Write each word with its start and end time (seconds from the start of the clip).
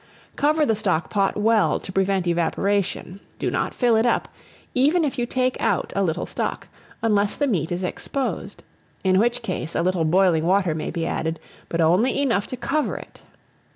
Cover 0.35 0.65
the 0.65 0.75
stock 0.75 1.11
pot 1.11 1.37
well, 1.37 1.79
to 1.79 1.91
prevent 1.91 2.25
evaporation; 2.25 3.19
do 3.37 3.51
not 3.51 3.71
fill 3.71 3.95
it 3.95 4.03
up, 4.07 4.27
even 4.73 5.05
if 5.05 5.19
you 5.19 5.27
take 5.27 5.55
out 5.61 5.93
a 5.95 6.01
little 6.01 6.25
stock, 6.25 6.67
unless 7.03 7.35
the 7.35 7.45
meat 7.45 7.71
is 7.71 7.83
exposed; 7.83 8.63
in 9.03 9.19
which 9.19 9.43
case 9.43 9.75
a 9.75 9.83
little 9.83 10.03
boiling 10.03 10.43
water 10.47 10.73
may 10.73 10.89
be 10.89 11.05
added, 11.05 11.39
but 11.69 11.79
only 11.81 12.19
enough 12.19 12.47
to 12.47 12.57
cover 12.57 12.97
it. 12.97 13.21